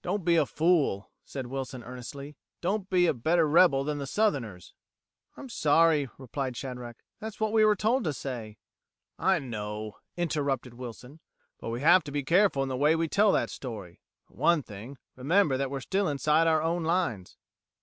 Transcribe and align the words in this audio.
"Don't 0.00 0.24
be 0.24 0.36
a 0.36 0.46
fool," 0.46 1.10
said 1.22 1.48
Wilson 1.48 1.84
earnestly, 1.84 2.34
"Don't 2.62 2.88
be 2.88 3.06
a 3.06 3.12
better 3.12 3.46
rebel 3.46 3.84
than 3.84 3.98
the 3.98 4.06
Southerners." 4.06 4.72
"I'm 5.36 5.50
sorry," 5.50 6.08
replied 6.16 6.56
Shadrack. 6.56 7.04
"That's 7.20 7.40
what 7.40 7.52
we 7.52 7.62
were 7.62 7.76
told 7.76 8.02
to 8.04 8.14
say...." 8.14 8.56
"I 9.18 9.38
know," 9.38 9.98
interrupted 10.16 10.72
Wilson, 10.72 11.20
"but 11.60 11.68
we 11.68 11.82
have 11.82 12.02
to 12.04 12.10
be 12.10 12.22
careful 12.22 12.62
in 12.62 12.70
the 12.70 12.74
way 12.74 12.96
we 12.96 13.06
tell 13.06 13.32
that 13.32 13.50
story. 13.50 14.00
For 14.24 14.32
one 14.32 14.62
thing, 14.62 14.96
remember 15.14 15.58
that 15.58 15.70
we're 15.70 15.80
still 15.80 16.08
inside 16.08 16.46
our 16.46 16.62
own 16.62 16.82
lines." 16.82 17.36